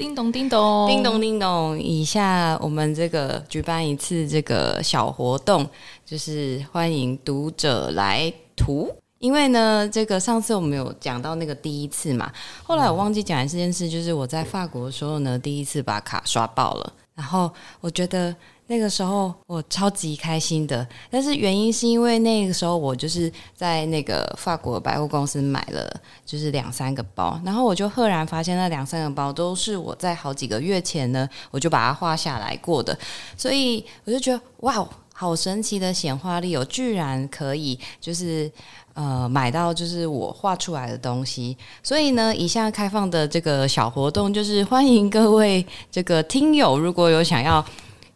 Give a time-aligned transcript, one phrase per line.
[0.00, 1.78] 叮咚叮咚，叮咚叮咚！
[1.78, 5.68] 以下我们这个举办一次这个小活动，
[6.06, 8.90] 就是欢迎读者来图。
[9.18, 12.32] 因为呢，这个上次我们有讲到那个第一次嘛，
[12.62, 18.34] 后来我忘记讲这件事，就是我在法国的时候呢，第一次把卡刷爆了，然后我觉得。
[18.70, 25.92] 那个时候我超级开心的，但是原因是因为那个时候我就是在那个法国百货公司买了
[26.24, 32.96] 就是两三个包，然后我就赫然发现那两三个包都是我在好几个月前呢我就把它画下来过的，
[33.36, 38.48] 所以我就觉得哇，好神奇的显化力哦，居然可以就是
[38.94, 47.66] 呃买到就是我画出来的东西，所以呢，以下开放的这个小活动就是欢迎各位这个听友如果有想要。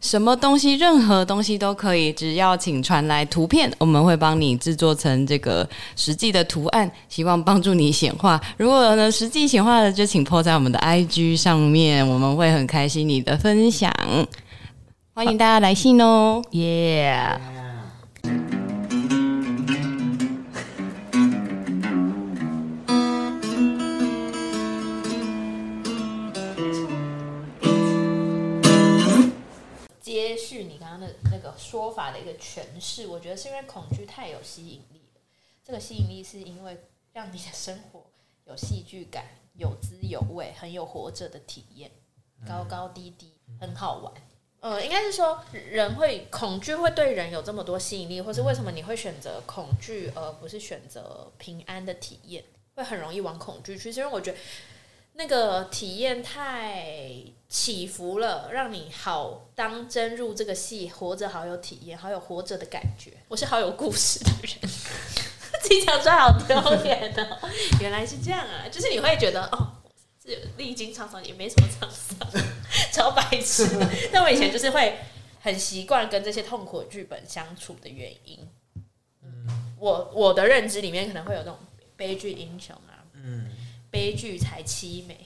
[0.05, 8.39] 什么东西，任何东西都可以，只要请传来图片，我们会帮你制作成这个实际的图案，希望帮助你显化。
[8.55, 13.91] 如果呢实际显化的，就请 po 在我们的 IG 上面，我们会很开心你的分享。
[15.15, 17.19] 欢迎大家来信哦，耶！
[31.75, 35.21] 说法的一个诠释，我觉得是因为恐惧太有吸引力了。
[35.61, 36.77] 这个吸引力是因为
[37.11, 38.01] 让你的生活
[38.45, 41.91] 有戏剧感、有滋有味、很有活着的体验，
[42.47, 44.13] 高高低低，很好玩。
[44.61, 52.41] 呃，应该是说人会恐惧会对人有这么多吸引力，或是为什么你会选择恐惧而不是选择平安的体验？
[52.73, 54.37] 会很容易往恐惧去，因为我觉得。
[55.17, 56.83] 那个体验太
[57.47, 63.11] 起伏了，让你好当真入这个戏，活着好有体验，好有活着的感觉。
[63.29, 64.69] 我是好有故事的人，
[65.61, 67.49] 自己讲出来好丢脸哦。
[67.79, 69.77] 原来是这样啊，就是你会觉得哦，
[70.21, 72.43] 是历经沧桑也没什么沧桑，
[72.91, 73.65] 超白痴。
[74.11, 74.99] 但我以前就是会
[75.39, 78.45] 很习惯跟这些痛苦剧本相处的原因。
[79.23, 81.57] 嗯，我我的认知里面可能会有那种
[81.95, 83.49] 悲剧英雄啊，嗯。
[83.95, 85.17] 悲剧才凄美，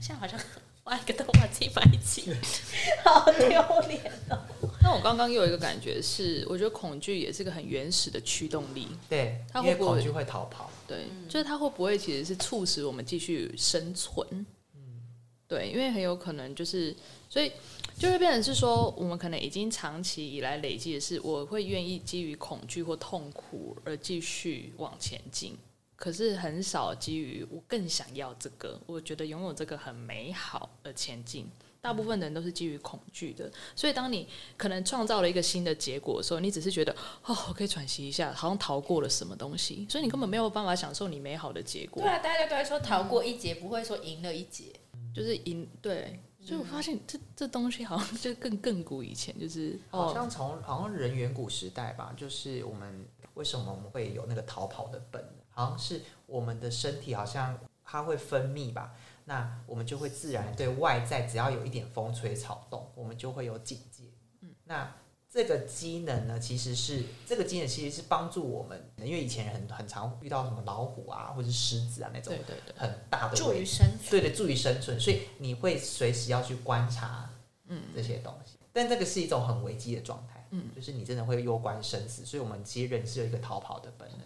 [0.00, 0.36] 现在好像
[0.82, 2.24] 画一个动画自己摆起，
[3.06, 3.48] 好丢
[3.86, 4.36] 脸哦。
[4.82, 8.88] 那我刚刚又有一个感觉是，我觉得恐惧也是个很原始的驱动力。
[9.08, 10.68] 对，它会恐惧会逃跑。
[10.88, 14.26] 对，就是它会不会其实是促使我们继续生存？
[14.74, 15.00] 嗯，
[15.46, 16.92] 对，因为很有可能就是，
[17.28, 17.52] 所以
[17.96, 25.56] 就会变成是说，我们可能已经长期以来累积的是，我会愿意基于恐惧或痛苦而继续往前进。
[26.00, 31.46] 可是很少基于我更想要这个，我觉得拥有这个很美好而前进。
[31.82, 36.90] 大部分人都是基于恐惧的，所以当你可能创造了一个新的结果的时候，你只是觉得
[37.26, 42.02] 哦，我可以喘息一下，好像逃过了什么东西，所以你根本没有办法享受你美好的结果。
[42.02, 44.72] 对啊，大家都在说逃过一劫，不会说赢了一劫，
[45.14, 45.68] 就是赢。
[45.82, 55.39] 对，所以我发现这这东西好像就更更古以前，就是好像从好像人远古时代吧，就是我们为什么我们会有那个逃跑的本能？
[55.60, 58.94] 好像是我们的身体好像它会分泌吧，
[59.24, 64.04] 那我们就会自然对外在只要有一点风吹草动，我们就会有警戒。
[64.40, 64.94] 嗯，那
[65.28, 77.30] 这个机能呢，其实是这个机能其实是帮助我们，因为以前人很很常遇到什么老虎啊或者是狮子啊那种，对对对，很大的助于生存，对对，助于生存，所以你会随时要去观察，
[77.66, 78.56] 嗯，这些东西。
[78.72, 84.20] 但这个是一种很危机的状态，嗯，就是你真的会攸关生死，所以我们其实人是有一个逃跑的本能。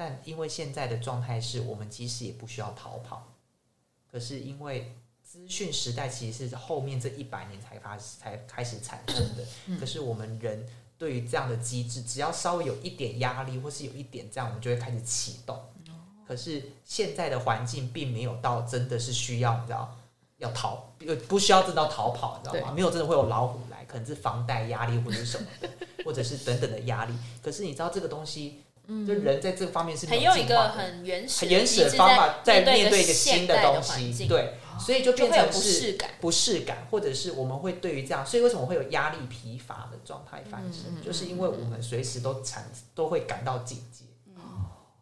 [0.00, 3.34] 但因为现在的状态是我们其实也不需要逃跑，
[4.10, 9.44] 可是因为资讯时代其实是后面这一百年才发才开始产生的，
[9.78, 10.66] 可是我们人
[10.96, 15.62] 对于这样的机制，只要稍微有一点压力或是有一点这样，我们就会开始启动。
[16.26, 19.94] 可是现在的环境并没有到真的是需要，你知道
[20.38, 22.72] 要逃，不不需要真的逃跑，你知道吗？
[22.72, 25.68] 没有真的会有老虎来，可能是房贷压力或者是什么的，
[26.06, 27.12] 或者是等等的压力。
[27.42, 28.62] 可是你知道这个东西。
[29.06, 41.02] 就人在这方面是很有一个很原始、很原始的方法，在面对一个新的东西，对，所以就变成不适感，不适感，或者是我们会对于这样，所以为什么会有压力、疲乏的状态发生？
[41.04, 44.04] 就是因为我们随时都产都会感到警戒，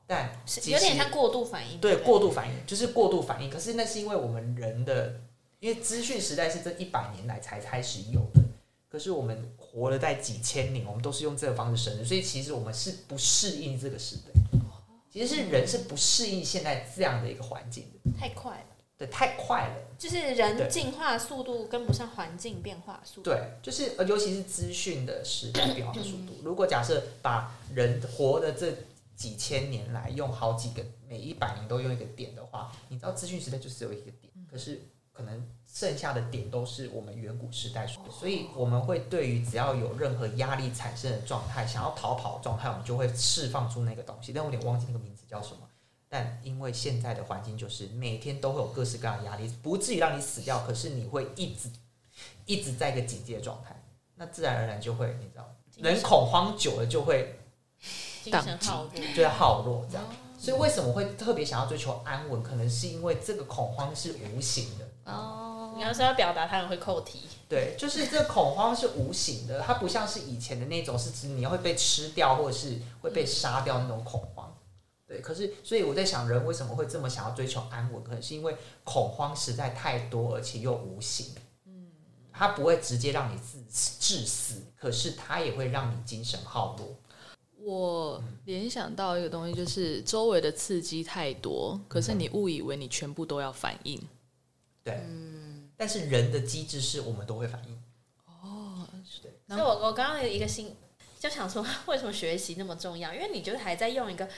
[0.07, 0.31] 但
[0.65, 3.51] 有点像过度反应，对，过度反应就是过度反应。
[3.51, 5.21] 可是那是因为我们人的，
[5.61, 8.41] 因为资讯时代是这一百年来才开始有的，
[8.89, 9.55] 可是我们。
[9.71, 14.33] 活了在几千年，我们都是用这个方式生存，所以其实我们是不适应这个时代。
[15.11, 18.77] 其实是人是不适应现在这样的一个环境的，太快了。
[18.97, 23.31] 对，太快了，就是人进化速度跟不上环境变化速度。
[23.31, 26.33] 对，就是呃，尤其是资讯的时代变化速度。
[26.43, 28.75] 如果假设把人活的这
[29.15, 34.81] 几千年来用好几个每一百年都用一个点的话，你知道资讯时代就只有一个点，可是。
[35.19, 44.33] 可能剩下的点都是我们远古时代说的，所以我们会对于只要有任何压力产生的状态，想要逃跑的状态，我们就会释放出那个东西。
[44.33, 45.69] 但我有点忘记那个名字叫什么。
[46.09, 51.69] 但因为现在的环境就是每天都会有各式各样的压力，不至于让你死掉，可是你会一直
[52.47, 53.75] 一直在一个警戒状态，
[54.15, 57.41] 那自然而然就会，你知道，人恐慌久了就会
[58.23, 60.05] 精神耗弱，就会耗弱这样。
[60.39, 62.41] 所以为什么会特别想要追求安稳？
[62.41, 64.87] 可能是因为这个恐慌是无形的。
[65.15, 67.21] 哦你要是要表达，他们会扣题。
[67.49, 74.53] 对，就是这个恐慌是无形的，它不像是以前的那种是指你会被吃掉或者是会被杀掉那种恐慌。
[75.07, 78.03] 对，可是所以我在想，人为什么会这么想要追求安稳？
[78.03, 81.27] 可能是因为恐慌实在太多，而且又无形。
[81.65, 81.87] 嗯，
[82.33, 83.39] 它不会直接让你
[83.73, 86.89] 致致死，可是它也会让你精神耗弱。
[87.61, 94.01] 我联想到一个东西，就是周围的刺激太多，可是你误以为你全部都要反应。
[94.89, 95.01] 对，
[95.77, 97.79] 但是人的机制是我们都会反应。
[99.49, 100.77] 所以我我刚刚有一个心
[101.19, 103.15] 就想说，为什么学习那么重要？
[103.15, 104.29] 因为你就是还在用一个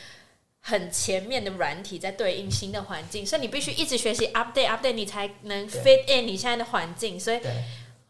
[0.60, 7.18] 很前面的软体在对应新的环境，所以你必须一直学习 update update，你才能 fit in 你现在的环境。
[7.18, 7.40] 所以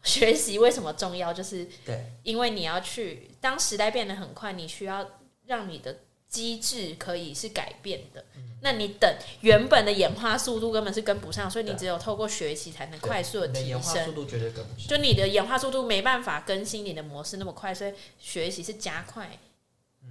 [0.03, 1.33] 学习为什么重要？
[1.33, 8.25] 就是对因为你要去，当时代变得很快，你需要让你的机制可以是改变的。
[8.35, 14.11] 嗯那你等原本的演化速度根本是跟不上，所以你只有透过学习才能快速的提你的演化速。
[14.11, 14.87] 度绝对跟不上。
[14.87, 19.39] 就你的演化速度没办法更新你的模式那么快，所以学习是加快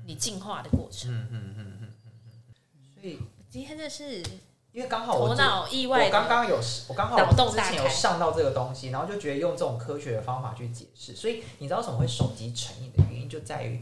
[0.05, 1.12] 你进化的过程。
[1.12, 1.88] 嗯嗯嗯嗯嗯
[2.19, 3.00] 嗯。
[3.00, 4.20] 所以今天这是
[4.72, 11.14] 因为刚好我头脑意外我刚，刚有我刚好脑洞之大有上到这个东西，然后就觉得用这种科学的方法去解释。
[11.14, 13.81] 所以你知道为什么会手机成瘾的原因，就在于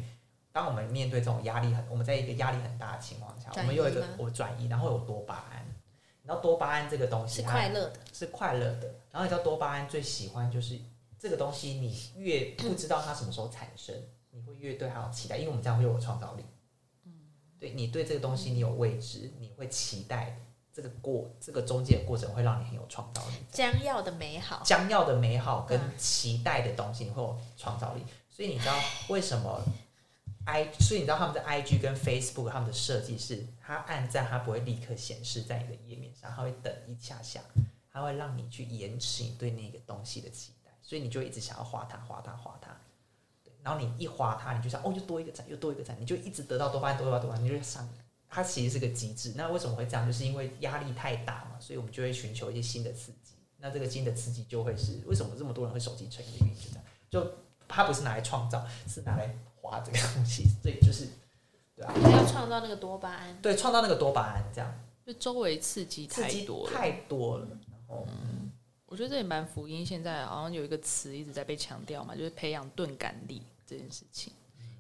[0.59, 5.65] 当我们面对这种压力很，我们在一个压力很大的情况下，我们有一个我转移，然后有多巴胺。
[6.21, 8.01] 你知道多巴胺这个东西是它快乐的。
[8.13, 8.93] 是快乐的。
[9.13, 10.77] 然后你知道多巴胺最喜欢就是
[11.17, 13.95] 这个东西，你越不知道它什么时候产生，
[14.33, 16.45] 你会越对它有期待，因为我们这样会有创造力。
[17.05, 17.13] 嗯
[17.61, 20.37] 对你对这个东西你有未知，你会期待
[20.73, 23.35] 这个过这个中间的过程会让你很有创造力。
[23.53, 28.03] 将要的美好，将要的美好跟期待的东西，你会有创造力。
[28.29, 28.75] 所以你知道
[29.09, 29.63] 为什么
[30.49, 30.73] i？
[30.81, 37.41] 所以你知道他们的 IG 跟 Facebook 他们的设计是，它按赞它不会立刻显示在你的页面上，它会等一下下，
[37.93, 42.71] 它会让你去延迟你对那个东西的期待，所以你就一直想要划它、划它、划它。
[43.45, 47.89] 对，然后你一划它，你就想哦，又多一个赞，又多一个赞，你就一直得到多巴胺、多巴胺、多巴胺，你就上。
[48.31, 49.33] 它其实是个机制。
[49.37, 50.07] 那为什么会这样？
[50.07, 53.35] 就是因为压力太大嘛，所以我们就会寻求一些新的刺激。
[53.57, 56.85] 那这个新的刺激就会是为什么这么多人会手机成瘾的原因，就这样。
[57.09, 57.35] 就
[57.67, 61.09] 它不是拿来创造，是拿来花这个东西，所以就是
[61.77, 63.37] 对啊，还要创造那个多巴胺。
[63.41, 64.73] 对，创造那个多巴胺，这样
[65.07, 66.73] 就周围刺激太多了。
[66.73, 68.07] 太多了，然后
[68.87, 69.85] 我觉得这也蛮福音。
[69.85, 74.33] 现在好像有一个词一直在被强调嘛，就是培养钝感力这件事情。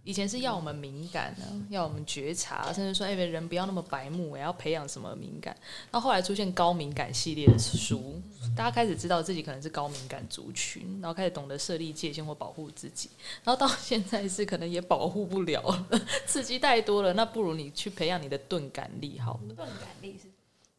[0.08, 5.54] 以前是要我们敏感呢、要我们觉察，甚至说，哎、人不要那么白目，也要培养什么敏感。
[5.90, 8.18] 那后后来出现高敏感系列的书，
[8.56, 13.10] 大家开始知道自己可能是高敏感族群，然后开始懂得设立界限或保护自己。
[13.44, 19.54] 然后到现在是可能也保护不了了， 刺激太多了，那不如你去培养你的钝感力好了。
[19.54, 20.30] 钝感力是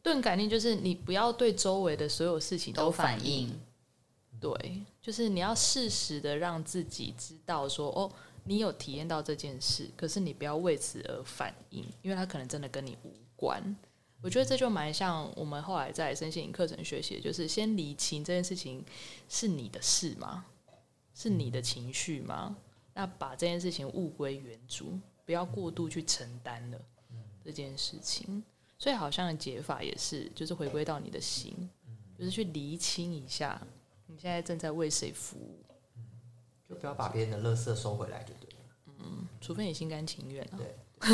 [0.01, 3.47] 钝感力就是你不要对周围的所有事情都反反应，
[4.41, 8.11] 对，就是你要适时的让自己知道说，哦，
[8.49, 13.63] 你有体验到这件事，可是你不要为此而反应，因为它可能真的跟你无关。
[14.23, 18.83] 我觉得这就蛮像我们后来在身心灵课程学习，就是先理清这件事情
[19.29, 20.43] 是你的事吗？
[21.13, 22.57] 是你的情绪吗？
[22.95, 26.81] 那把这件事情物归原主，不要过度去承担了
[27.45, 28.43] 这件事情。
[28.79, 31.69] 所以好像解法也是，就是回归到你的心，
[32.17, 33.61] 就是去厘清一下
[34.07, 35.59] 你现在正在为谁服务，
[36.69, 38.55] 就不要把别人的垃圾收回来就对了。
[38.99, 40.57] 嗯除非你心甘情愿啊。
[40.57, 40.75] 对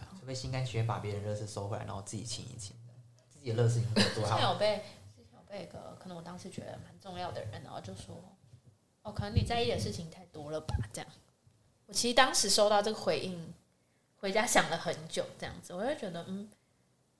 [0.00, 2.74] 啊除非心甘情愿把别人的垃圾收回来，然后自己清一清，
[3.32, 8.20] 自己的垃圾已经够多，之还有前有被之前有被一个可能我当时觉得蛮重要的人，然后就说，
[9.02, 10.74] 哦，可能你在意的事情太多了吧？
[10.92, 11.08] 这样，
[11.86, 13.54] 我其实当时收到这个回应，
[14.16, 16.50] 回家想了很久，这样子，我就觉得，嗯，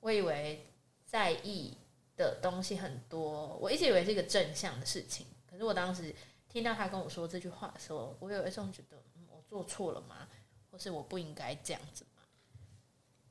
[0.00, 0.66] 我以为
[1.04, 1.76] 在意
[2.16, 6.12] 的东西很多，我一直以为是一个正向的事情，可是我当时
[6.56, 10.26] 听到他跟我说这句话的时候，我有一种觉得，嗯，我做错了吗？
[10.70, 12.22] 或是我不应该这样子吗？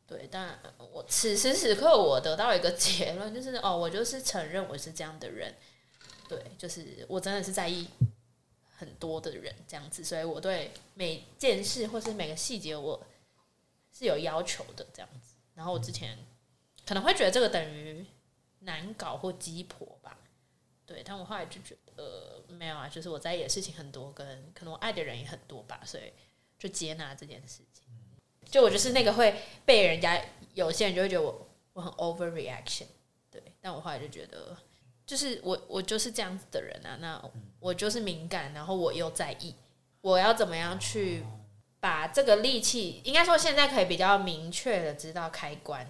[0.05, 5.55] 对，但我此时此刻我得到一个结论，就是哦，我就是承认我是这样的人，
[6.29, 7.88] 对，就是我真的是在意
[8.77, 13.03] 很多的人这样子，所以我对每件事或是每个细节我
[13.91, 15.34] 是有要求的这样子。
[15.55, 16.15] 然后我之前
[16.86, 18.05] 可能会觉得这个等于
[18.60, 20.15] 难搞或鸡婆吧。
[20.86, 26.13] 对，但我后来就觉得没有啊，就是我在意的事情很多，跟可能我爱的人也很多吧，所以
[26.60, 27.84] 就接纳这件事情。
[28.46, 30.24] 就我就是那个会被人家
[30.54, 32.86] 有些人就会觉得我我很 overreaction，
[33.32, 34.56] 对，但我后来就觉得，
[35.06, 39.56] 就是我我就是这样子的人啊，那我就是敏感，然后我又在意，
[40.01, 41.25] 我要怎么样去
[41.80, 45.84] 把这个力气，应该说现在可以比较明确的知道开关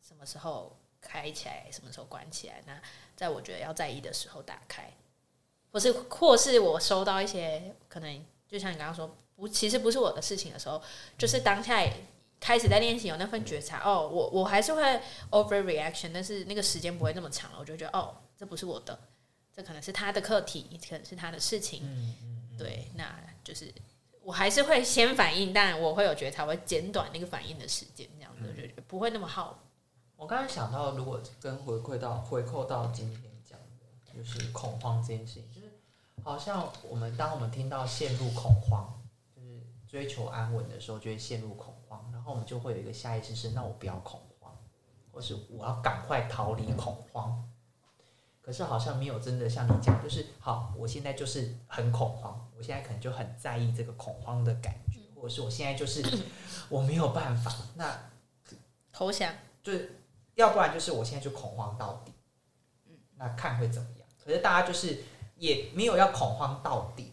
[0.00, 2.80] 什么时候开起来，什么时候关起来，那
[3.16, 4.92] 在我觉得要在意的时候打开，
[5.72, 9.16] 或是或是我收到一些可能就像你刚刚说。
[9.38, 10.82] 不，其实不是我的事情的时候，
[11.18, 11.86] 就是当下
[12.40, 13.82] 开始在练习有那份觉察。
[13.84, 14.82] 哦，我我还是会
[15.30, 17.58] overreaction，但是那个时间不会那么长了。
[17.60, 18.98] 我就觉得，哦，这不是我的，
[19.54, 21.82] 这可能是他的课题，可能是他的事情。
[21.84, 22.56] 嗯嗯。
[22.56, 23.70] 对，那就是
[24.22, 29.62] 我还是会先反应，但我会有觉察，我会减短那个反应的时间，这样子就不会那么耗。
[30.16, 35.70] 我刚才想到，如果跟回馈到回扣到今天讲的，就是恐慌这件事情，就是
[36.22, 38.92] 好像我们当我们听到陷入恐慌。
[39.36, 44.56] 就是追求安稳的时候，就会陷入恐慌，然后我们就会有一个下意识是：那我不要恐慌，
[45.12, 47.48] 或是我要赶快逃离恐慌。
[48.40, 56.02] 可是好像没有真的像你讲，就是好，我现在就是很恐慌，我现在可能就很在意这个恐慌的感觉，或者是我现在就是
[56.68, 58.10] 我没有办法，那
[58.92, 59.95] 投降，就是
[60.36, 62.12] 要不然就是我现在就恐慌到底，
[62.86, 64.08] 嗯那看会怎么样？
[64.24, 65.02] 可是大家就是
[65.36, 67.12] 也没有要恐慌到底，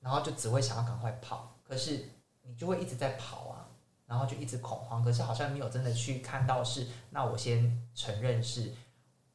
[0.00, 1.56] 然后就只会想要赶快跑。
[1.62, 2.08] 可是
[2.42, 3.68] 你就会一直在跑啊，
[4.06, 5.04] 然后就一直恐慌。
[5.04, 8.74] 可是好像没有真的去看到是，那我先承认是，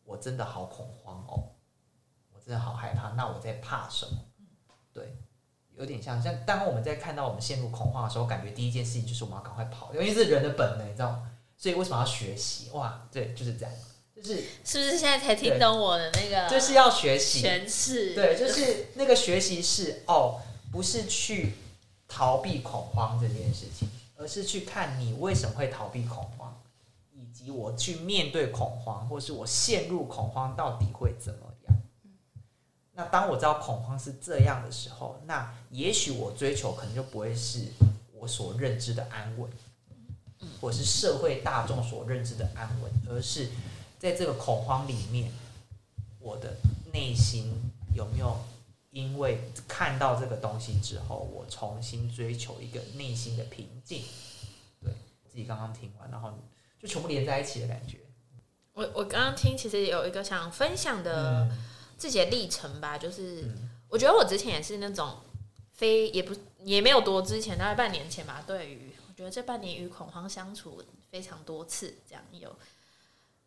[0.04, 1.56] 我真的好恐慌哦，
[2.34, 3.12] 我真的好害怕。
[3.12, 4.18] 那我在怕什么？
[4.92, 5.18] 对，
[5.72, 11.32] 有点像像，当我们在看到我们陷入恐慌的时候，感觉第一件事情就是我们要赶快跑，因为是人的本能，你知道吗？
[11.58, 12.70] 所以为什么要学习？
[12.74, 13.72] 哇，对，就是这样，
[14.16, 16.50] 就是是不是现在才听懂我的那个？
[16.50, 21.54] 就是要学习诠释，对，就是那个学习是哦，不是去。
[22.08, 26.56] 逃避恐慌这件事情，而是去看你为什么会逃避恐慌，
[27.12, 31.78] 以及我去面对恐慌，或是我陷入恐慌到底会怎么样。
[32.94, 37.66] 那当我知道恐慌是这样的时候，那也许我追求可能就不会是
[38.14, 39.50] 我所认知的安稳，
[40.62, 43.50] 或是社会大众所认知的安稳，而是
[44.00, 45.32] 在这个恐慌里面，
[46.20, 46.58] 我的
[46.94, 47.54] 内心
[47.94, 48.38] 有没有？
[48.92, 54.02] 因为看到这个东西之后，我重新追求一个内心的平静。
[54.82, 54.94] 对
[55.30, 56.32] 自己刚刚听完，然后
[56.80, 57.98] 就全部连在一起的感觉。
[58.72, 61.50] 我我刚刚听，其实有一个想分享的
[61.98, 63.44] 自己的历程吧，就是
[63.90, 65.18] 我觉得我之前也是那种
[65.74, 66.34] 非也不
[66.64, 68.42] 也没有多之前，大概半年前吧。
[68.48, 72.56] 对于我觉得这半年与恐慌相处非常多次，这样有。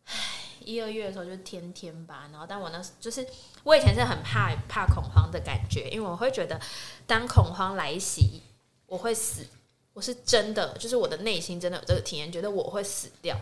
[0.05, 0.13] 唉
[0.61, 3.25] 一二月的时候就天天吧，然后但我那就是
[3.63, 6.59] 我以前是很怕怕恐慌的感觉，因为我会觉得
[7.07, 8.41] 当恐慌来袭，
[8.85, 9.47] 我会死，
[9.93, 13.39] 我是真的，就是我的内心真的有这个体验，觉得我会死掉。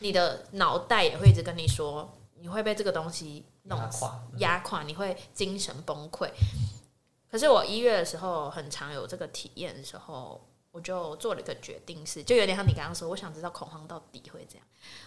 [0.00, 6.28] 你的脑袋也会一直跟你说，你会被这个东西弄垮，压垮，你会精神崩溃。
[7.30, 10.44] 可是我一月的时候很常有这个体验的时候，
[10.74, 14.66] 我就做了一个决定，是就有点像你刚刚说，我想知道恐慌到底会怎样。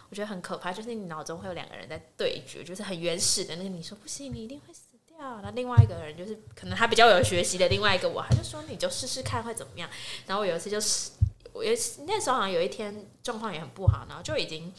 [0.10, 5.42] 我觉得很可怕，就是你脑中会有两个人在对决，就是很原始的那个你说不行，你一定会死掉。
[5.44, 9.90] 那另外一个人就是可能他比较有学习的另外一个我，他就说你就试试看会怎么样。
[10.26, 11.12] 然后我有一次就是，
[11.52, 11.74] 我有
[12.06, 14.74] 那时候好像有一天状况也很不好，然后就已经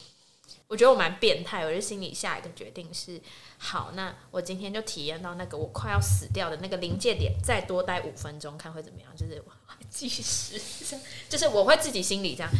[0.69, 3.19] 我觉得我蛮变态，我就心里下一个决定是
[3.57, 9.51] 好，那我今天就体验到那个我快要死掉的那个临界点，再多待五分钟看会怎么样，就是我
[9.89, 10.61] 计时，
[11.27, 12.51] 就是我会自己心里这样。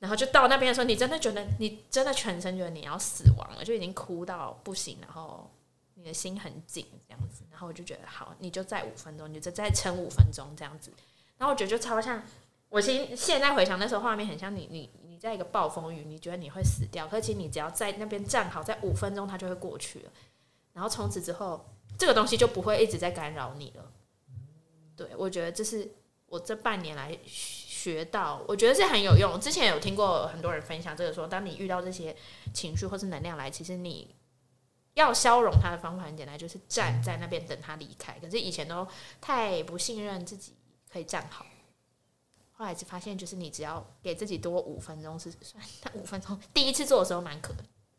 [0.00, 5.48] 然后就到那边的时候，你真的觉得你真的全身觉得你要死亡了，就已经哭到不行，然后
[5.94, 7.44] 你的心很紧这样子。
[7.52, 10.92] 然后我就觉得好，你就再五分钟，你就再撑五分钟这样子。
[11.38, 12.20] 然后我觉得就超像，
[12.68, 14.90] 我现现在回想那时候画面很像你你
[15.22, 20.10] 在一个暴风雨，你觉得你会死掉，可其实你只要在那边站好，在五分钟它就会过去了。
[20.72, 21.64] 然后从此之后，
[21.98, 23.92] 这个东西就不会一直在干扰你了。
[24.96, 25.90] 对，我觉得这是
[26.26, 27.18] 我这半年来。
[27.82, 29.40] 学到，我觉得是很有用。
[29.40, 32.14] 之前有听过很多人分享这个，说当你遇到这些
[32.54, 34.14] 情绪或是能量来，其实你
[34.94, 38.16] 要消融它的方法很简单，就是站在那边等它离开。
[38.20, 38.86] 可是以前都
[39.20, 40.54] 太不信任自己
[40.92, 41.44] 可以站好，
[42.62, 47.52] 后来只发现，就是你只要给自己多五分钟是算，但五分钟第一次做的时候蛮可，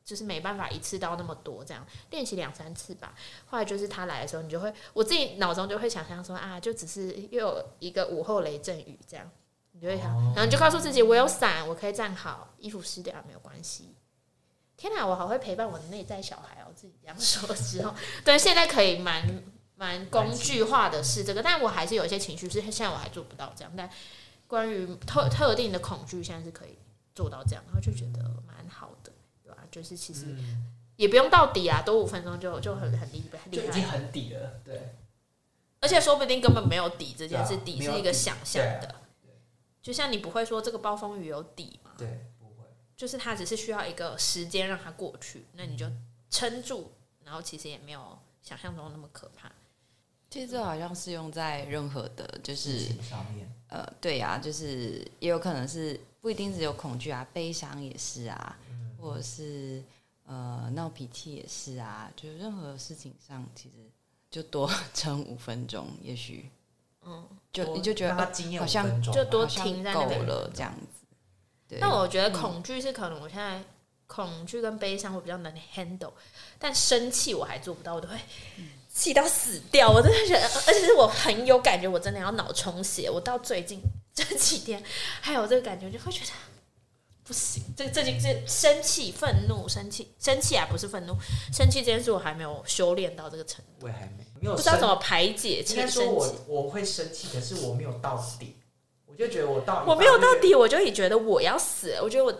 [0.05, 3.13] 就是没办法一次到那么多，这样练习两三次吧。
[3.45, 9.29] 后来就是他来的时候，你就会我自己脑中就会想象说啊，就只是又有一个午后雷阵雨这样。
[9.75, 13.95] 你就会想，然后你就告诉自己，我有伞，我可以站好，衣服湿掉没有关系。
[14.77, 16.71] 天哪，我好会陪伴我的内在小孩哦！
[16.75, 17.91] 自己这样说之后，
[18.23, 19.43] 对，现在可以蛮
[19.75, 23.73] 蛮工具化的是这个，但我还是有一些情绪是现在我还做不到这样。
[23.75, 23.89] 但
[24.47, 26.77] 关于特特定的恐惧，现在是可以
[27.15, 29.11] 做到这样，然后就觉得蛮好的，
[29.43, 29.57] 对吧？
[29.71, 34.95] 就是其实嗯，也不用到底啊，多五分钟就就很很厉害就已经，很底了，对，
[35.79, 38.95] 而且说不定根本没有底这件事，啊底是一个想象的。
[39.81, 45.85] 就像你不会说这个暴风雨有底嘛，对，不会，就是它只是需要一个时间让它过去，那你就
[46.29, 46.93] 撑住，
[47.25, 49.51] 然后其实也没有想象中那么可怕。
[50.33, 52.87] 其实这好像适用在任何的，就是
[53.67, 58.57] 呃，对呀、就是也有可能是不一定只有恐惧啊，悲伤也是啊，
[58.99, 59.83] 或者是
[60.25, 63.75] 呃闹脾气也是啊，就是任何事情上，其实
[64.31, 66.49] 就多 撑五分钟，也许
[67.03, 68.15] 嗯，就你就觉得
[68.59, 71.05] 好像就多停在那够边了这样子。
[71.67, 73.63] 对，但我觉得恐惧是可能我现在
[74.07, 76.13] 恐惧跟悲伤我比较能 handle，
[76.57, 78.17] 但生气我还做不到，我都会
[78.93, 79.89] 气到死掉。
[79.89, 83.09] 我真的觉得，而且是我很有感觉，我真的要脑充血。
[83.09, 83.81] 我到最近
[84.13, 84.83] 这几天
[85.19, 86.31] 还有这个感觉，就会觉得
[87.23, 87.63] 不行。
[87.75, 91.15] 这这这这生气、愤怒、生气、生气啊，不是愤怒，
[91.51, 96.35] 生气这件事我还没有修炼到这个程度，我也还没没有不知道怎么排解应气该说我。
[96.47, 98.57] 我会生气，可是我没有到底，
[99.05, 101.97] 我就觉得我到我没有到底，我就也觉得我要死。
[102.01, 102.33] 我觉得我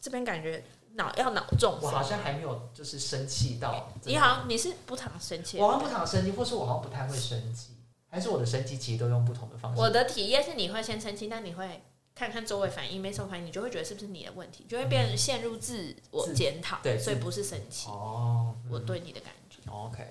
[0.00, 2.02] 这边感觉脑要脑中风我好。
[2.02, 3.92] 像还没有就是生气到。
[4.04, 7.70] 你好像你是不常生气我好像不常生气，或是我好像不太会生气，
[8.08, 9.80] 还是我的生气其实都用不同的方式。
[9.80, 11.82] 我的体验是你会先生气，但你会
[12.14, 17.88] 看看周围反应，没什么反应，你就会觉得是不是你的问题，就会变成陷入自我检讨，对所以不是生气。
[17.88, 20.06] 哦，我对你的感觉，OK，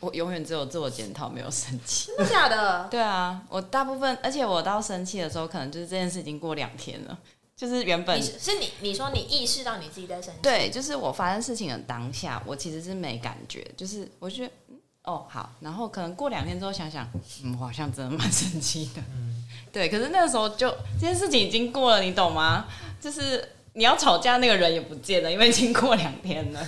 [0.00, 2.08] 我永远只有自我检讨，没有生气。
[2.18, 2.86] 真的假的？
[2.90, 7.18] 对啊，我大部分，而且我到生气的时候，可能就是这件事已经过两天了，
[7.58, 17.10] 就是原本你是是你你说你意识到你自己在生气，对，就是我发生事情的当下，我其实是没感觉，就是我觉得嗯哦好，然后可能过两天之后想想，
[17.42, 22.66] 嗯，我好像真的蛮生气的，嗯，对，可是那个时候就这件事情已经过了，你懂吗？
[23.00, 26.64] 就是你要吵架那个人也不见了，因为已经过两天了。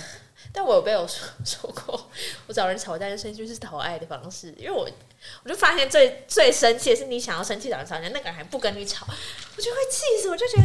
[0.53, 2.09] 但我有被我说 说过，
[2.47, 4.89] 我找人吵架就生气就是讨爱的方式，因为我
[5.43, 10.63] 我就发现最最生气的是你想要生气找人吵架，那个人还不跟你吵，我就会气死，我就觉得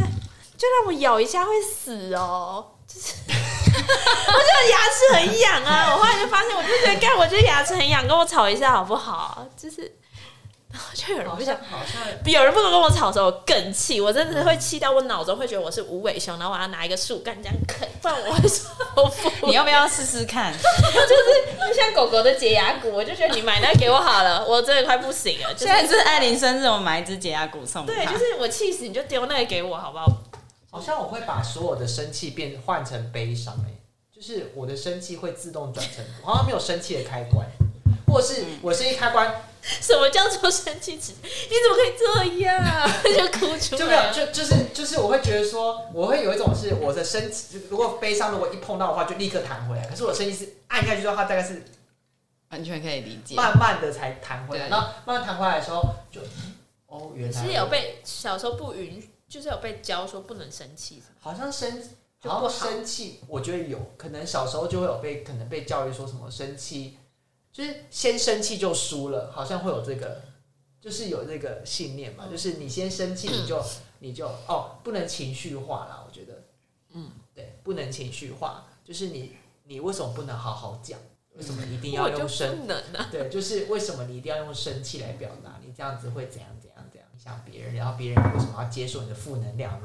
[0.57, 9.47] 就让我咬一下会死哦，就是 我就牙齿很痒啊，我后来就发现，我就觉得干，我觉得牙齿很痒，跟我吵一下好不好？
[9.55, 9.91] 就是。
[10.69, 18.69] 然后就有人好不想像好像比有人不能跟我吵的时候，我更气，我真的会气到我脑中会觉得我是无尾熊，然后我要拿一个树干这样啃，不然我会说
[19.47, 20.53] 你要不要试试看？
[20.53, 25.53] 就是就像狗狗的解牙骨，我就觉得你买那个给我好了，我真的快不行了。
[25.53, 30.05] 就是现在是艾琳生日，我买一只解压骨送对，就是我气死你就丢那个给我好不好？
[30.69, 33.71] 好像我会把所有的生气变换成悲伤，哎，
[34.13, 37.47] 就是我的生气会自动转成，我好像没有生气的开关，
[38.07, 39.33] 或是我生气开关
[39.81, 41.11] 什么叫做生气值？
[41.21, 42.89] 你怎么可以这样？
[43.03, 49.85] 就哭出来就没有，就就是就是我会觉得说，我会有一种是我的生气，如果悲伤如果一碰到的话，就立刻弹回来。
[49.85, 51.63] 可是我生气是按下去之后，它大概是
[52.49, 53.35] 完全可以理解。
[53.35, 56.21] 慢慢的才弹回来，然后慢慢弹回来的时候，就
[56.87, 61.83] 哦，原来其实有被小时候不允，就是有被教说不能生气，好像生
[62.21, 66.97] 就好不好生气，我觉得有可能小时候就会有被可能被教育说什么生气，
[67.57, 70.21] 就是先生气就输了，好像会有这个，
[70.79, 73.65] 就是有这个信念嘛，就是你先生气你就
[73.97, 76.43] 你就哦不能情绪化啦，我觉得，
[76.91, 80.99] 嗯，对，不能情绪化，就是你你为什么不能好好讲？
[81.33, 82.67] 为什么一定要用生。
[83.11, 85.59] 对，就是为什么你一定要用生气来表达？
[85.65, 87.73] 你这样子会怎样怎样怎样影响别人？
[87.73, 89.81] 然后别人为什么要接受你的负能量？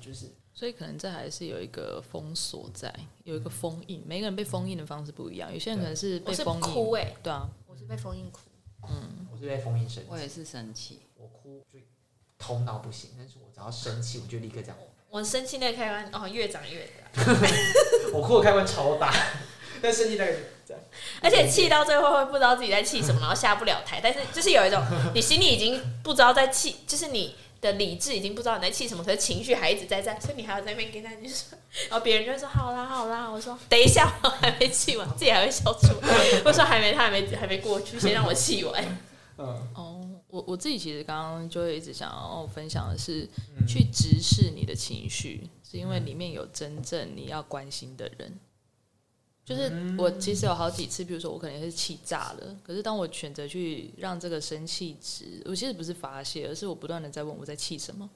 [0.00, 2.92] 就是所以可能这还是有一个封锁在，
[3.24, 4.02] 有一个封印。
[4.06, 8.40] 每个人被封印的方式不一样，有些人可能是被封印，哭哎、对啊，我是被封印哭。
[8.88, 11.78] 嗯我是被封印生气，我也是生气，我哭就
[12.38, 14.76] 头脑不行，但是我只要生气，我就立刻这样。
[15.10, 17.22] 我生气那个开关哦，越长越大，
[18.14, 19.12] 我哭的开关超大，
[19.82, 20.82] 但生气那个就这样。
[21.20, 24.00] 而且气到最后会不知道自己在气什么，然后下不了台。
[24.02, 24.82] 但是就是有一种
[25.14, 38.98] 你心里已经不知道在气，就是你的理智已经不知道你在气什么，可是情绪还一直在在，所以你还要在那边跟他就说，然后别人就会说好啦好啦，我说 等一下我还没气完，自己还会笑出来，我说还没他还没还没过去，先让我气完。
[39.38, 48.38] 嗯，哦，我我自己其实刚刚就会一直想要分享的是，嗯去直视你的情绪，是因为里面有真正你要关心的人。
[49.46, 58.10] 就是我其实有好几次，比如说我可能是气炸了，可是当我选择去让这个生气值，我其实不是发泄，而是我不断的在问我在气什么。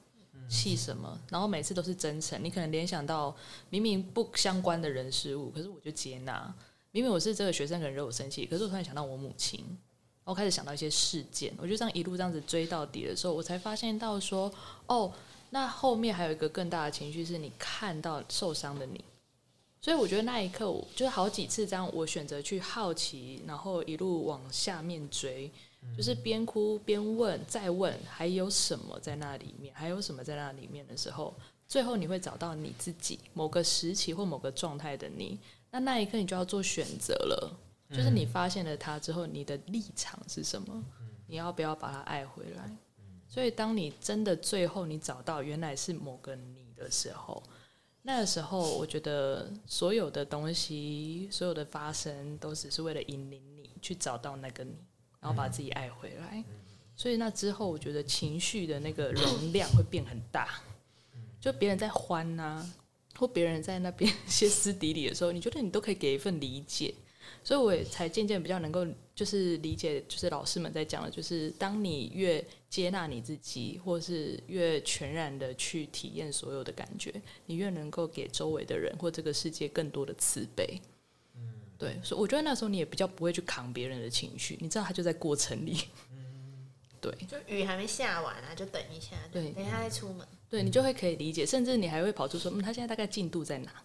[0.49, 2.37] 气什么，然后每次都是真诚。
[2.43, 3.33] 你可能联想到
[3.69, 6.53] 明明不相关的人事物，可是我就接纳。
[6.91, 14.51] 明明我是这个学生，可能惹我生气，可是我突然想到我母亲，然后开始想到一些事件，我就这样一路这样子追到底的时候，我才发现到说，
[14.87, 15.09] 哦，
[15.51, 19.01] 那后面还有一个更大的情绪，是你看到受伤的你。
[19.81, 25.49] 所以我觉得那一刻，我就是好几次这样，我选择去好奇，然后一路往下面追，
[25.97, 31.33] 就是边哭边问，再问还有什么在那里面，还有什么在那里面的时候，
[31.67, 35.39] 最后你会找到你自己某个时期或某个状态的你。
[35.71, 40.83] 那那一刻你就要做选择了，就是你发现了他之后，你的立场是什么？
[41.25, 42.69] 你要不要把他爱回来？
[43.27, 47.41] 所以当你真的最后你找到原来是某个你的时候。
[48.03, 54.75] 那个时候，我觉得所有的东西，所有的发生，都只是为了引领你去找到那个你，
[55.19, 56.43] 然后把自己爱回来。
[56.95, 60.47] 所以那之后，我觉得情绪的那个容量会变很大。
[61.39, 62.67] 就别人在欢呐，
[63.17, 66.93] 或别人在那边 歇斯底里的时候，你觉得你都可以给一份理解。
[67.43, 77.13] 所以我也才渐渐比较能够，就是理解，就是老师们在讲的，就是当你越接纳你自己，或是越全然的去体验所有的感觉，
[77.47, 80.79] 你越能够给周围的人或这个世界更多的慈悲。
[81.35, 81.41] 嗯，
[81.79, 85.77] 对，所以我觉得那时候你也比较不会去扛别人的情绪，你知道他就在过程里。
[86.11, 86.69] 嗯，
[87.01, 90.27] 对，就雨还没下完啊，就等一下，对，等一下再出门。
[90.47, 93.83] 对你就会可以理解，甚至你还会跑出说，嗯，他现在大概进度在哪？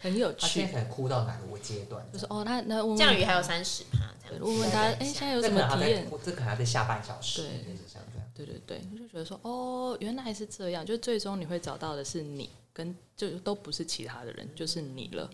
[0.00, 0.38] 很有趣。
[0.40, 2.04] 他现在可能哭到哪个阶段？
[2.12, 6.08] 就是哦，那那降雨还有三十趴，这样问问他，哎，现在有什么体验？
[6.24, 7.42] 这可能在下半小时。
[7.42, 7.48] 对，
[7.86, 8.28] 像这样。
[8.34, 10.86] 对对对，我就觉得说，哦，原来是这样。
[10.86, 15.28] 就最终你会找到的是你，跟就都不是其他的人，就是你了。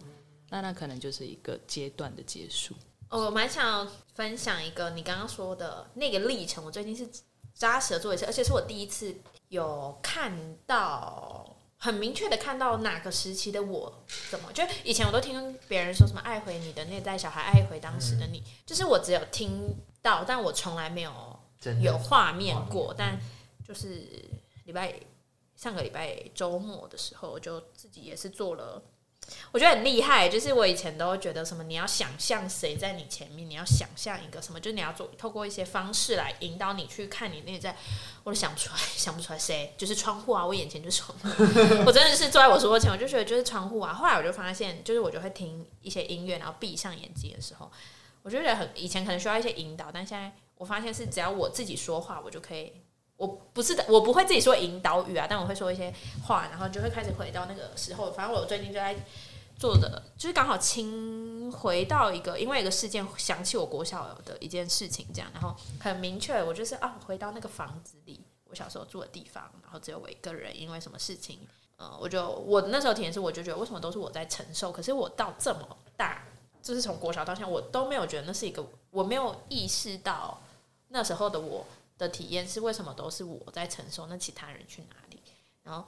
[0.48, 2.74] 那那可能就是一个阶段的结束。
[3.10, 6.64] 我蛮想分享一个你刚刚说的那个历程。
[6.64, 7.06] 我最近是
[7.52, 9.14] 扎实的做一次，而且是我第一次
[9.50, 10.32] 有看
[10.66, 11.53] 到。
[11.84, 13.92] 很明确的看到哪个时期的我
[14.30, 21.12] 怎么，就以前我都听别人说什么爱回你的内在小孩，爱回当时的你，就是我只有听到，但我从来没有
[21.82, 22.94] 有画面过。
[22.96, 23.20] 但
[23.68, 24.02] 就是
[24.64, 24.98] 礼拜
[25.56, 28.82] 上个礼拜周末的时候，我就自己也是做了。
[29.52, 37.76] 我觉得很厉害，就是我以前都觉得什么，你要想象谁在你前面，你要想象一个什么，就是你要做透过一些方式来引导你去看你内在，
[38.24, 41.28] 我都想不出来，想不出来谁， 就是窗户啊，我眼前就是窗户，
[41.86, 43.92] 我真的是坐在我书桌前，我就觉得就是窗户啊。
[43.92, 47.70] 后来我就发现，就是我就会听一些音乐，然后闭上眼睛的时候，
[48.22, 52.72] 我就觉得很以前可能需要一些引导，但现在我发现是只要我自己说话，我就可以，
[53.24, 55.92] 我不是的，我不会自己说引导语啊，但我会说一些
[56.26, 58.10] 话，然后就会开始回到那个时候。
[58.12, 58.96] 反正我最近就在。
[59.56, 71.38] 做的就是刚好清回到一个，因为一个事件想起我国小的一件事情，这样，然后很明确，我就是啊，回到那个房子里，我小时候住的地方，然后只有我一个人，因为什么事情，
[71.76, 75.60] 呃，我就我那时候体验是，我就觉得为什么都是我在承受，可是我到这么
[75.96, 76.24] 大，
[76.60, 80.42] 就是从国小到现在，我都没有觉得那是一个，我没有意识到
[80.88, 81.64] 那时候的我
[81.98, 85.20] 的体验是为什么都是我在承受，那其他人去哪里？
[85.62, 85.86] 然后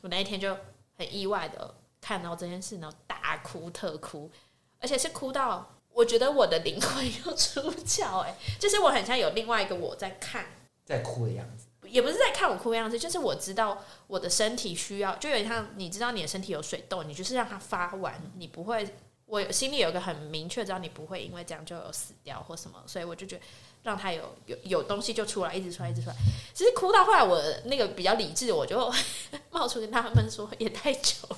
[0.00, 0.56] 我那一天就
[0.96, 1.74] 很意外的。
[1.98, 4.30] 看到这件事，然后大哭特哭，
[4.78, 10.46] 而且是哭到我觉得我的灵魂要出窍，哎，就是我很像有另外一个我在看，
[10.84, 18.94] 在哭的样子，也不是在看我哭的样子，就是我知道我的身体需要，就有点像你知道你的身体有水痘，你就是让它发完，你不会，
[19.26, 23.42] 我心里有个很明确知道你不会因为这样就有死掉或什么，所以我就觉得。
[23.82, 26.16] 让他有有有东西就出来，一直出来，一直出来。
[26.52, 28.92] 其实哭到后来，我那个比较理智，我就
[29.52, 31.36] 冒出跟他们说，也太久了。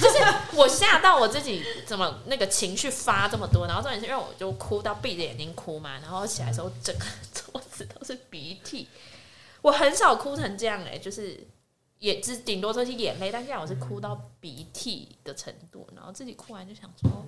[0.00, 3.66] 就是我吓到我自己，怎么那个情绪发这么多？
[3.66, 8.88] 然后重点是因为我就哭到闭着眼睛哭嘛，然后起来的时候整个 桌子都是鼻涕。
[9.60, 11.38] 我很少哭成这样哎，就是
[11.98, 17.24] 也只顶多都是眼泪，但现在我是哭到鼻涕的程度，然后自己哭完就想说。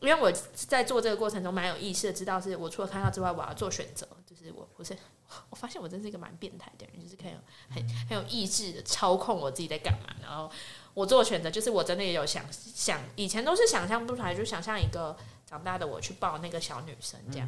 [0.00, 4.04] 因为我在做这个过程中蛮有意识的，知道是我除了看到之外，我要做选择。
[4.26, 4.96] 就是我不是，
[5.48, 7.30] 我发现我真是一个蛮变态的人，就是可以
[7.70, 10.12] 很很有意志的操控我自己在干嘛。
[10.20, 10.50] 然后
[10.92, 17.46] 我做选择，就是我真的也有想想，以前都是想象不出来，就想象一个长大的我去抱那个小女生这样。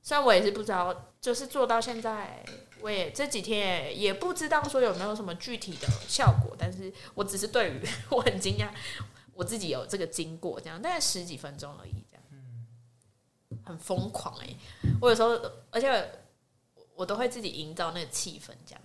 [0.00, 2.42] 虽然我也是不知道，就是做到现在，
[2.84, 7.80] 我也这几天也不知道说有没有什么具体的效果，但是我只是对于
[8.12, 8.68] 我很惊讶。
[9.32, 14.54] 我自己有这个经过，这样大概十几分钟而已，这样，很疯狂哎！
[15.00, 15.30] 我有时候，
[15.70, 16.08] 而且
[16.94, 18.82] 我都会自己营造那个气氛，这样，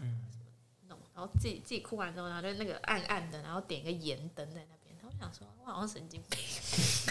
[0.88, 6.40] 弄，然后自己自己哭完之后，然后就那个暗暗的，然后点个盐灯在那边，然后想说，我好像神经病。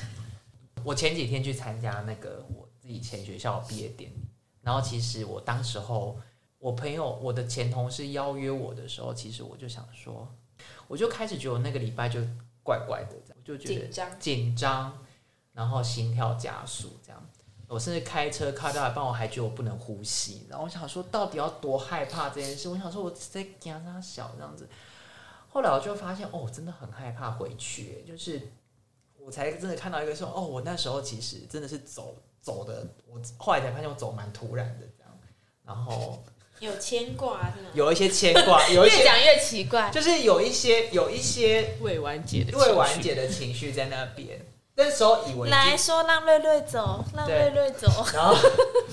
[0.83, 4.16] 我前几天去参加那个我自己前学校毕业典礼，
[4.62, 6.18] 然后其实我当时候
[6.59, 10.29] 我朋友我的前同事邀约我的时候，其实我就想说，
[10.87, 12.21] 我就开始觉得我那个礼拜就
[12.62, 14.99] 怪怪的，我就觉得紧张紧张，
[15.53, 17.25] 然后心跳加速这样。
[17.68, 20.47] 我甚至开车开到一半，我还觉得我不能呼吸。
[20.49, 22.66] 然后我想说，到底要多害怕这件事？
[22.71, 24.66] 我想说，我在压他小这样子。
[25.51, 28.40] 后来我就发现，哦，真的很害怕回去，就是
[29.18, 35.18] 我才真的看到一个说，哦，我那时候其实真的是走走的，我后来才发现我走蛮突然的这样，
[35.62, 36.25] 然后
[36.61, 37.71] 有牵挂是吗？
[37.75, 39.90] 有一些牵挂， 有一些越讲越奇怪。
[39.90, 44.44] 就是有一些有一些未完结的未完结的情绪在那边。
[44.81, 48.37] 那时候以为来说，让瑞瑞走，让瑞瑞走，然后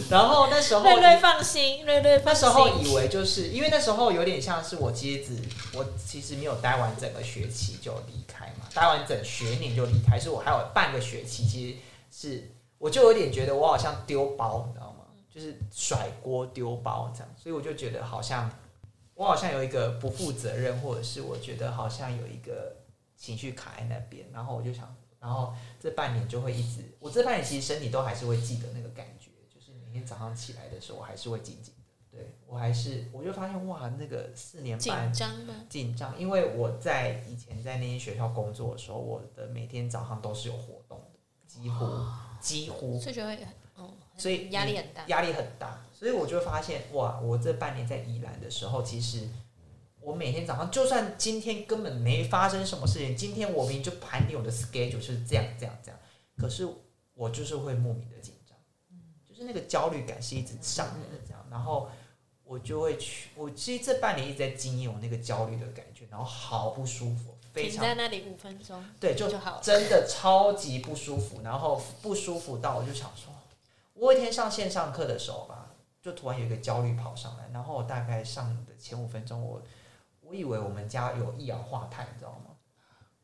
[0.10, 2.44] 然后那时候瑞瑞放心，瑞瑞那放心。
[2.44, 5.40] 时候以为就是因为那时候有点像是我接子，
[5.76, 12.50] 我其实没有待完整个学期就离开嘛，待完整学年就离开，所以我还有半个学期，其实是
[12.80, 15.05] 我就有点觉得我好像丢包，你知道吗？
[15.36, 18.50] 就是甩锅丢包这样，所以我就觉得好像
[19.16, 22.74] 我好像有一个不负责任，或者是我觉得好像有一个
[23.18, 32.18] 情绪卡在那边，然后我就想，然后这半年就会一直，我这半年其实身体都还是会记得那个感觉，就是每天早上起来的时候，我还是会紧紧的。
[32.18, 35.54] 对我还是，我就发现哇，那个四年半紧半张吗？
[35.68, 41.86] 紧张，因为我在以前在那些学校工作的时候，我的每天早上都是有活动的，几乎
[42.40, 42.98] 几乎，
[44.18, 45.04] 所以压力很大。
[45.08, 49.28] 压力很大，所以我就发现哇，我这半年在宜兰的时候，其实
[50.00, 56.00] 我每天早上，就算今天根本没发生什么事情，今天我明明就盘点我的 schedule 是这样这样这样，
[56.38, 56.68] 可是
[57.14, 58.58] 我就是会莫名的紧张，
[59.28, 61.90] 就是那个焦虑感是一直上来的这样，然后
[62.44, 69.28] 我就会去，我其实这半年一直在经验我那个焦虑的感觉，然后好不舒服，非停常在那里五分钟对，就。
[69.62, 73.34] 真的超级不舒服，然后不舒服到我就想说，
[73.96, 79.62] 我有一天上线上课的时候吧，就突然有一个焦虑跑上来，然后我大概上的前五分钟，我
[80.22, 82.56] 我以为我们家有一氧化碳，你知道吗？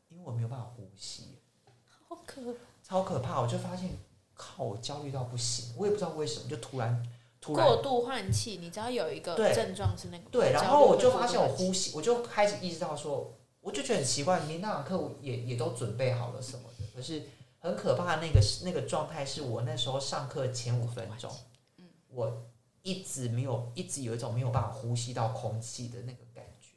[0.08, 1.38] 因为我没有办法呼吸，
[1.86, 2.40] 好可
[2.82, 3.40] 超可怕。
[3.40, 3.90] 我就发现，
[4.34, 7.02] 靠，我焦虑到不行，我也不知道为什么，就突然
[7.40, 17.22] 突然过度换气，你知道有一个对症状是那个对，然后我就发现我呼吸，我就开始意识到说，我就觉得很奇怪，明天那堂课我也也都准备好了什么的，可是
[17.62, 21.32] 很可怕的那个那个状态是我那时候上课前五分钟，
[22.08, 22.44] 我
[22.82, 26.74] 一直没有一直有一种没有办法呼吸到空气的那个感觉，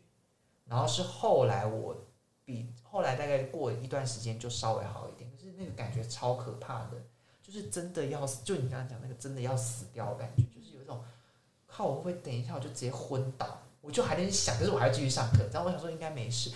[0.66, 1.96] 然后是后来我
[2.46, 6.92] 比后来大概过一段时间就稍微好一点，可是那个感觉超可怕的，
[7.42, 11.04] 就是真的要死，就你刚刚讲那个真的要死掉的感觉，就是有一种
[11.66, 16.52] 靠我会不会等一下我就直接昏倒，我就还在想，可是我还要继续上课，然后我想说应该没事，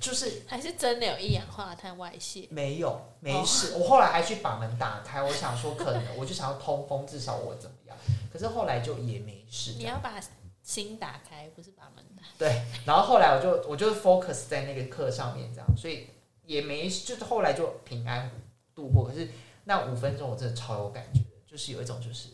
[0.00, 2.46] 就是还是真的有一氧化碳外泄。
[2.50, 7.96] 没有没事，我后来还去把门打开，我想说可能我就想要通风，至少我怎么样，
[8.32, 10.20] 可是后来就也没事，你要把
[10.62, 12.28] 心打开，不是把门打开。
[12.38, 16.06] 对，然后后来我就我就 focus 在那个课上面，这样，所以
[16.44, 18.30] 也没就是后来就平安
[18.74, 19.06] 度过。
[19.06, 19.28] 可是
[19.64, 22.28] 那五分钟我真的超有感觉的，就是有一种就是，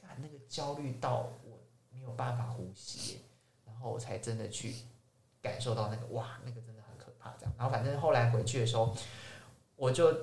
[0.00, 1.58] 看那个焦虑到我
[1.90, 3.20] 没有办法呼吸，
[3.66, 4.74] 然后我才真的去
[5.42, 6.73] 感受到那个哇，那个真
[7.24, 7.54] 怕这样。
[7.56, 8.94] 然后反正后来回去的时候，
[9.76, 10.14] 我就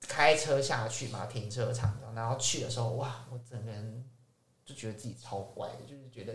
[0.00, 4.04] 开车下去嘛，停车场，然后去的时候哇，我整个人
[4.64, 6.34] 就觉得自己超怪的，就是觉得。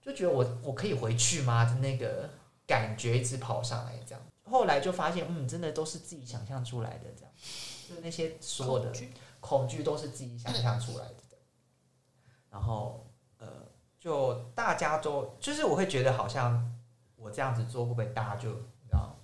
[0.00, 1.64] 就觉得我我可以回去吗？
[1.64, 2.28] 的那个
[2.66, 4.20] 感觉一直跑上来，这样。
[4.42, 7.32] 后来就发现，嗯，真的都是自己想象出来的，这样。
[7.88, 8.92] 就那些所有的
[9.38, 11.14] 恐惧都是自己想象出来的。
[12.50, 13.06] 然后，
[13.38, 13.46] 呃，
[14.00, 16.68] 就大家都就是我会觉得好像
[17.22, 19.16] 我这样子做会不会大家就你知道，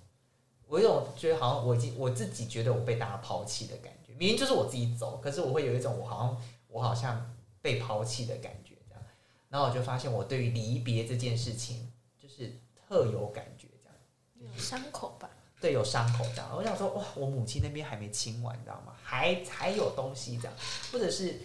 [0.67, 9.03] 我有种觉得好像我已经我自己觉得我被大家抛弃的感觉，明明就是我自己走，可是我会有一种我好像我好像被抛弃的感觉这样。
[9.49, 15.29] 然后我就发现，我对于离别这件事情，就是特有感觉，这样有伤口吧？
[15.59, 16.49] 对，有伤口这样。
[16.55, 18.93] 我想说，哇，我母亲那边还没清完，你知道吗？
[19.01, 20.53] 还还有东西这样，
[20.91, 21.41] 或者是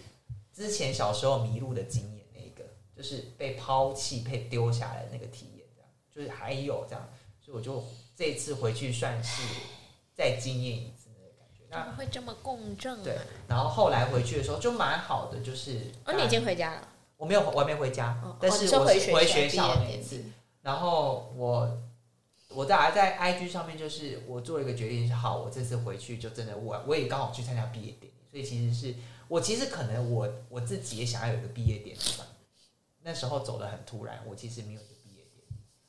[0.53, 2.63] 之前小时候迷路的经验，那个
[2.95, 5.54] 就是被抛弃、被丢下来的那个体验，
[6.15, 7.09] 就是还有这样，
[7.41, 7.83] 所以我就
[8.15, 9.41] 这次回去算是
[10.13, 11.65] 再经验一次那个感觉。
[11.69, 16.87] 那会这么共振对啊？，然后后来回去的时候就蛮好的，就是哦，你已经回家了。
[17.17, 20.23] 我没有，我还没回家，哦但是我是回学校那一次。
[20.61, 21.81] 然后我
[22.49, 28.95] 我在在 IG 上面，就是我做了一个决定，是好，我这次回去就真的我我也刚好去参加毕业典礼，所以其实是
[29.27, 32.25] 我其实可能我我自己也想要有一个毕业典礼吧。
[33.01, 34.81] 那时候走的很突然，我其实没有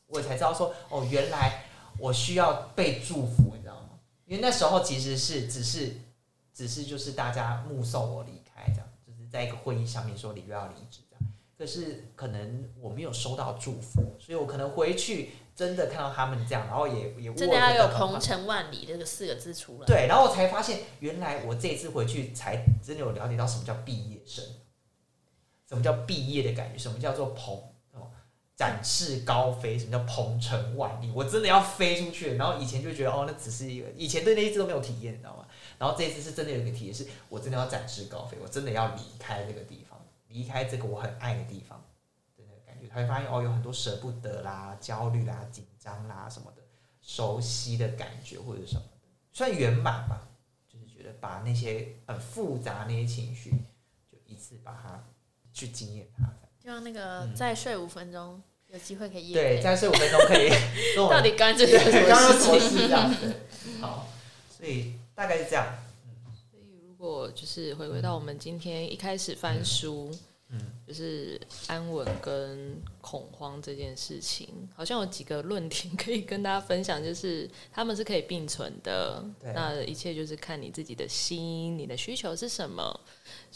[0.07, 1.65] 我才知道说哦，原来
[1.99, 3.91] 我需要被祝福，你知道吗？
[4.25, 5.95] 因为那时候其实是只是
[6.53, 11.33] 只是就是大家目送我离开，这样就是在一个会议上面说李月要离职这样。
[11.59, 19.87] 可是可能我没有收到祝福，所以我可能回去真的看到他们这样，然后也也真的要有鹏同程万里这个四个字出来。
[19.87, 24.45] 对，然后我才发现，原来我这一次回去才真的有了解到什么叫毕业生，
[25.67, 27.71] 什么叫毕业的感觉，什么叫做鹏哦，
[28.57, 32.37] 展翅高飞，什么叫鹏程万里，我真的要飞出去。
[32.37, 35.47] 然后以前就觉得哦，那只是一个，以前对那一次都没有体验，你知道吗？
[35.79, 41.79] 然后这一次是真的有一个体验，是我真的要展翅高飞，我真的要离开这个地方，离开这个我很爱的地方
[42.35, 46.63] 的那个感觉，他会发现哦，有很多舍不得啦、焦虑啦、紧张啦什么的，
[47.03, 50.27] 熟悉的感觉或者什么的，算圆满吧。
[50.67, 53.51] 就是觉得把那些很复杂那些情绪，
[54.11, 55.05] 就一次把它
[55.53, 56.25] 去经验它。
[56.67, 60.51] 就像那个再睡五分钟，有机会可以夜嗯对，再睡五分钟可以
[60.99, 63.81] 到底干这个有什对，刚刚么什么事情？
[63.81, 64.09] 好，
[64.51, 65.65] 所以大概是这样。
[66.51, 70.11] 所以如果就是回归到我们今天一开始翻书，
[70.49, 79.25] 嗯就是安稳跟恐慌这件事情，好像有几个论点可以跟大家分享，就是他们是可以并存的。
[79.55, 83.01] 那一切就是看你自己的心，你的需求是什么。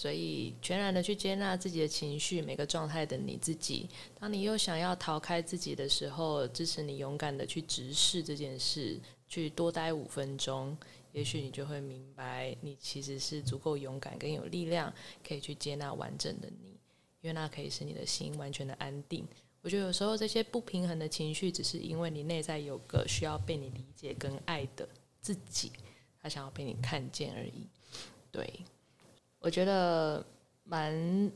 [0.01, 3.87] 所以全然的去接纳自己的情绪，每个状态的你自己。
[4.19, 10.75] 当你又想要逃开自己的时候，支持你勇敢的去直视这件事，去多待五分钟。
[11.13, 14.91] 也许你就会明白，你其实是足够勇敢跟有力量，
[15.23, 16.71] 可以去接纳完整的你，
[17.21, 19.29] 因为那可以使你的心完全的安定。
[19.61, 24.89] 我觉得有时候这些不平衡的情绪，只是因为你内在有个需要被你理解跟爱的
[25.21, 25.71] 自己，
[26.23, 27.69] 他想要被你看见而已。
[28.33, 28.49] 对，
[29.40, 30.24] 我觉得
[30.64, 31.31] 蛮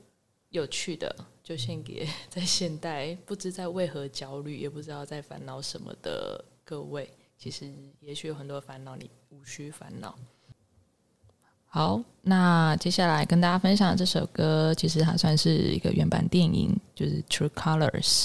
[0.50, 7.10] 有趣的，就献给 在现代不知在为何焦虑，也不知道在烦恼什么的各位。
[7.36, 10.16] 其实也许有很多烦恼，你无需烦恼。
[11.66, 18.24] 好，那接下来跟大家分享这首歌，其实它算是一个原版电影，就是《True Colors》。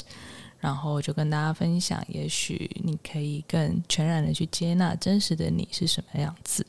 [0.60, 6.66] 然后就跟大家分享，也许你可以更全然的去接纳真实的你是什么样子。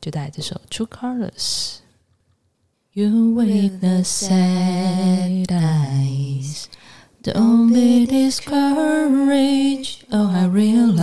[0.00, 1.32] 就带来这首《True Colors》。
[2.96, 6.68] You with the sad eyes.
[7.22, 10.04] Don't be discouraged.
[10.12, 11.02] Oh, I realize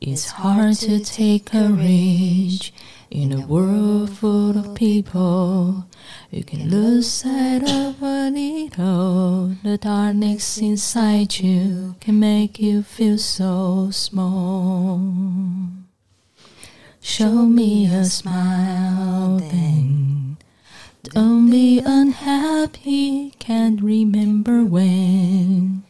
[0.00, 2.72] it's hard to take courage
[3.10, 5.84] in a world full of people.
[6.30, 9.48] You can lose sight of a little.
[9.62, 15.10] The darkness inside you can make you feel so small.
[17.06, 20.38] Show me a smile then.
[21.04, 25.84] Don't be unhappy, can't remember when.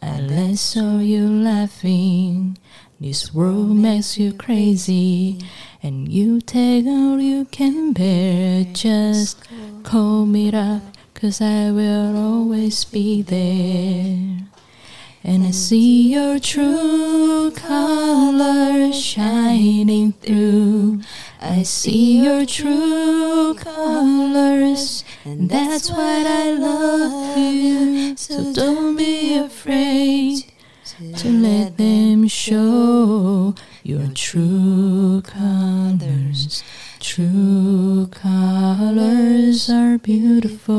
[0.00, 2.58] I last saw you laughing.
[3.00, 5.40] This world makes you crazy,
[5.82, 8.64] and you take all you can bear.
[8.74, 9.42] Just
[9.82, 10.82] call me up,
[11.14, 14.51] cause I will always be there.
[15.24, 21.00] And I see your true colors shining through.
[21.40, 28.16] I see your true colors, and that's why I love you.
[28.16, 30.52] So don't be afraid
[31.16, 33.54] to let them show
[33.84, 36.64] your true colors.
[36.98, 40.72] True colors are beautiful.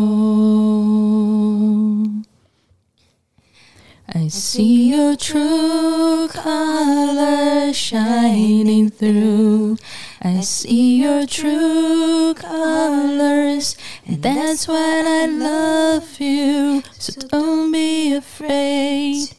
[4.15, 9.77] I see your true colors shining through.
[10.23, 16.81] I see your true colors, and that's why I love you.
[16.97, 19.35] So don't be afraid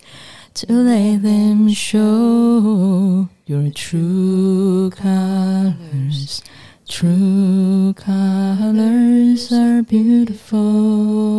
[0.55, 6.41] to let them show your true colors.
[6.87, 11.35] True colors are beautiful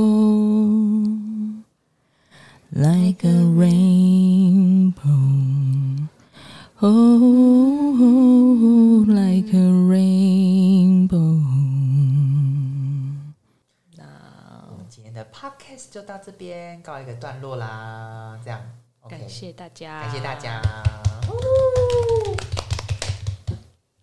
[2.76, 5.00] like a rainbow.
[6.82, 7.96] Oh,
[9.08, 11.40] like a rainbow.
[13.96, 14.04] 那
[14.70, 18.62] 我们今天的 podcast 就到这边告一个段落啦，这样
[19.10, 20.62] 感谢大家，感谢大家。